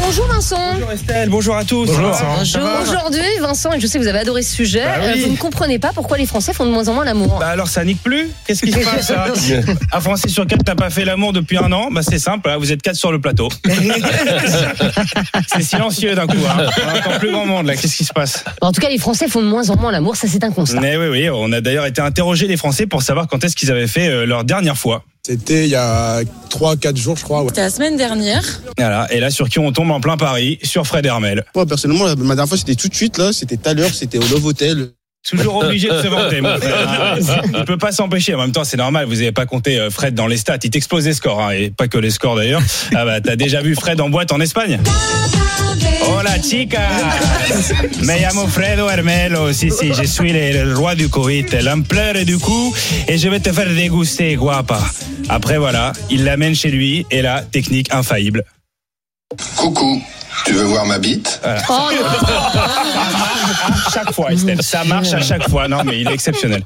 [0.00, 0.72] Bonjour Vincent.
[0.74, 1.86] Bonjour Estelle, bonjour à tous.
[1.90, 2.68] Bonjour.
[2.82, 5.20] Aujourd'hui, Vincent, et je sais que vous avez adoré ce sujet, Bah oui.
[5.22, 7.38] euh, vous ne comprenez pas pourquoi les Français font de moins en moins l'amour.
[7.40, 9.26] Bah alors ça nique plus Qu'est-ce qui se passe là
[9.92, 12.56] Un Français sur quatre n'a pas fait l'amour depuis un an Bah c'est simple, là,
[12.58, 13.48] vous êtes quatre sur le plateau.
[15.52, 16.36] c'est silencieux d'un coup.
[16.48, 16.66] Hein.
[16.86, 17.76] On entend plus grand monde là.
[17.76, 20.16] Qu'est-ce qui se passe En tout cas, les Français font de moins en moins l'amour,
[20.16, 20.80] ça c'est un constat.
[20.80, 23.70] Mais oui, oui, on a d'ailleurs été interrogé les Français pour savoir quand est-ce qu'ils
[23.70, 25.02] avaient fait euh, leur dernière fois.
[25.28, 27.40] C'était il y a 3-4 jours, je crois.
[27.42, 27.48] ouais.
[27.48, 28.44] C'était la semaine dernière.
[28.78, 29.12] Voilà.
[29.12, 31.44] Et là, sur qui on tombe en plein Paris Sur Fred Hermel.
[31.52, 33.32] Moi, personnellement, la- ma dernière fois, c'était tout de suite, là.
[33.32, 34.90] C'était tout à l'heure, c'était au Love Hotel.
[35.28, 37.18] Toujours obligé de se vanter, mon frère.
[37.58, 38.34] Il peut pas s'empêcher.
[38.34, 39.06] En même temps, c'est normal.
[39.06, 40.58] Vous avez pas compté euh, Fred dans les stats.
[40.62, 42.62] Il t'explose les scores, hein, et pas que les scores d'ailleurs.
[42.94, 44.80] Ah bah, t'as déjà vu Fred en boîte en Espagne?
[46.08, 46.80] Hola chica
[48.02, 52.38] Me llamo Fredo Hermelo Si, si, je suis le, le roi du Covid L'ampleur du
[52.38, 52.74] coup
[53.08, 54.80] Et je vais te faire déguster, guapa
[55.28, 58.44] Après voilà, il l'amène chez lui Et là, technique infaillible
[59.56, 60.00] Coucou,
[60.46, 61.40] tu veux voir ma bite?
[61.68, 61.72] Oh
[63.92, 66.62] chaque fois, Estelle, ça marche à chaque fois Non mais il est exceptionnel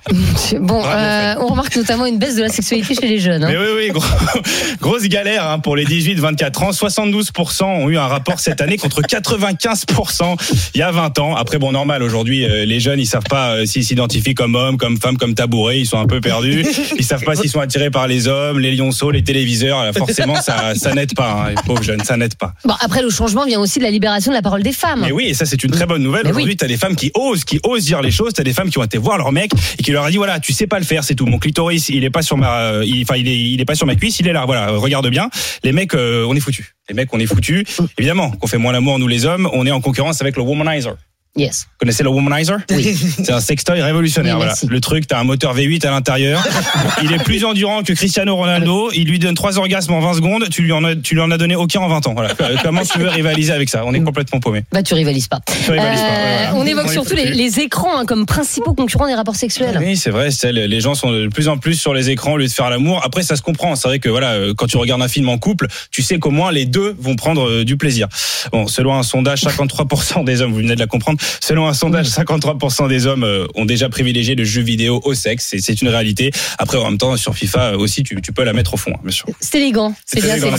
[0.61, 3.45] Bon, euh, on remarque notamment une baisse de la sexualité chez les jeunes.
[3.45, 3.49] hein.
[3.51, 4.05] Mais oui, oui, gros-
[4.81, 6.71] grosse galère hein, pour les 18-24 ans.
[6.71, 11.37] 72% ont eu un rapport cette année contre 95% il y a 20 ans.
[11.37, 14.77] Après, bon, normal, aujourd'hui, euh, les jeunes, ils savent pas euh, s'ils s'identifient comme hommes,
[14.77, 15.81] comme femmes, comme tabourets.
[15.81, 16.65] Ils sont un peu perdus.
[16.99, 19.93] Ils savent pas s'ils sont attirés par les hommes, les lionceaux, les téléviseurs.
[19.97, 22.53] Forcément, ça, ça n'aide pas, hein, les pauvres jeunes, ça n'aide pas.
[22.65, 25.03] Bon, après, le changement vient aussi de la libération de la parole des femmes.
[25.03, 26.23] Mais oui, et ça c'est une très bonne nouvelle.
[26.27, 26.57] Aujourd'hui, oui.
[26.57, 28.33] t'as des femmes qui osent, qui osent dire les choses.
[28.33, 30.41] T'as des femmes qui ont été voir leur mec et qui leur a dit voilà,
[30.41, 31.27] tu sais pas le faire, c'est tout.
[31.27, 33.75] Mon clitoris, il est pas sur ma, euh, il- enfin, il, est, il est pas
[33.77, 34.45] sur ma cuisse, il est là.
[34.47, 35.29] Voilà, regarde bien.
[35.63, 36.75] Les mecs, euh, on est foutus.
[36.89, 37.65] Les mecs, on est foutus.
[37.99, 40.97] Évidemment, qu'on fait moins l'amour nous les hommes, on est en concurrence avec le womanizer.
[41.37, 41.67] Yes.
[41.71, 42.59] Vous connaissez le womanizer?
[42.71, 42.95] Oui.
[42.95, 44.35] C'est un sextoy révolutionnaire.
[44.37, 44.55] Oui, voilà.
[44.69, 46.43] Le truc, t'as un moteur V8 à l'intérieur.
[47.03, 48.91] il est plus endurant que Cristiano Ronaldo.
[48.95, 50.49] Il lui donne trois orgasmes en 20 secondes.
[50.51, 52.15] Tu lui en as, tu lui en as donné aucun en 20 ans.
[52.15, 52.35] Voilà.
[52.65, 53.85] Comment tu veux rivaliser avec ça?
[53.87, 54.65] On est complètement paumé.
[54.73, 55.41] Bah, tu rivalises pas.
[55.65, 56.55] Tu rivalises pas, Euh, voilà.
[56.57, 59.79] on évoque surtout les, écrans hein, comme principaux concurrents des rapports sexuels.
[59.81, 60.31] Oui, c'est vrai.
[60.53, 63.03] Les gens sont de plus en plus sur les écrans au lieu de faire l'amour.
[63.05, 63.77] Après, ça se comprend.
[63.77, 66.31] C'est vrai que voilà, euh, quand tu regardes un film en couple, tu sais qu'au
[66.31, 68.09] moins les deux vont prendre euh, du plaisir.
[68.53, 72.07] Bon, selon un sondage, 53% des hommes, vous venez de la comprendre, selon un sondage,
[72.09, 75.53] 53% des hommes euh, ont déjà privilégié le jeu vidéo au sexe.
[75.55, 76.31] Et c'est une réalité.
[76.59, 79.01] Après, en même temps, sur FIFA aussi, tu, tu peux la mettre au fond, hein,
[79.03, 79.27] bien sûr.
[79.41, 80.51] C'est élégant, c'est bien, c'est Oui,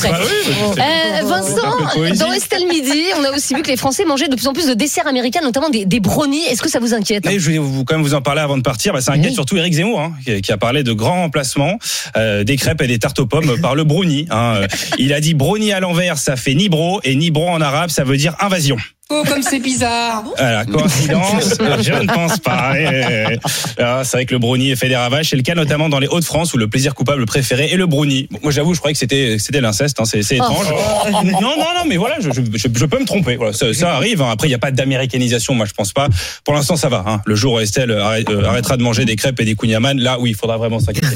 [0.78, 4.48] Euh, Vincent, dans Estelle Midi, on a aussi vu que les Français mangeaient de plus
[4.48, 6.44] en plus de desserts américains, notamment des, des brownies.
[6.50, 8.58] Est-ce que ça vous inquiète Et je vais vous, quand même vous en parler avant
[8.58, 8.94] de partir.
[8.94, 9.34] Bah, ça inquiète Oui.
[9.36, 11.78] surtout Eric Zemmour, hein, qui, a parlé de grands remplacements,
[12.18, 14.28] euh, des crêpes et des tartes aux pommes par le brownie.
[14.30, 14.56] Hein.
[14.58, 14.68] Euh,
[14.98, 18.18] Il a dit brownie à l'envers, ça fait nibro, et nibro en arabe, ça veut
[18.18, 18.78] dire invasion.
[19.14, 20.24] Oh, comme c'est bizarre.
[20.38, 22.74] Voilà, coïncidence Je ne pense pas.
[22.80, 23.38] Eh.
[23.80, 25.30] Ah, C'est vrai que le brownie fait des ravages.
[25.30, 28.28] C'est le cas notamment dans les Hauts-de-France où le plaisir coupable préféré est le brownie.
[28.32, 30.00] Bon, moi, j'avoue, je croyais que c'était c'était l'inceste.
[30.00, 30.66] Hein, c'est c'est étrange.
[31.24, 33.36] Non, non, non, mais voilà, je, je, je- je peux me tromper.
[33.36, 34.22] Voilà, ça, ça arrive.
[34.22, 34.30] hein.
[34.32, 35.54] Après, il n'y a pas d'américanisation.
[35.54, 36.08] Moi, je pense pas.
[36.44, 37.04] Pour l'instant, ça va.
[37.08, 37.22] hein.
[37.26, 40.32] Le jour où Estelle euh, arrêtera de manger des crêpes et des kouign-amann, là, oui,
[40.32, 41.08] il faudra vraiment s'inquiéter.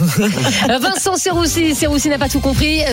[0.69, 2.81] Euh, Vincent Serroussi, Serroussi n'a pas tout compris.